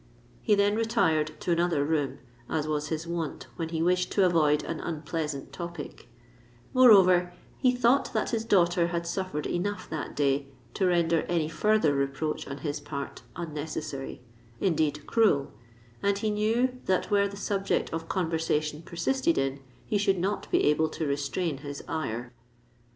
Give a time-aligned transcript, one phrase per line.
[0.41, 2.17] "—He then retired to another room,
[2.49, 6.09] as was his wont when he wished to avoid an unpleasant topic:
[6.73, 11.93] moreover, he thought that his daughter had suffered enough that day to render any further
[11.93, 15.51] reproach on his part unnecessary—indeed cruel;
[16.01, 20.63] and he knew that were the subject of conversation persisted in, he should not be
[20.63, 22.33] able to restrain his ire.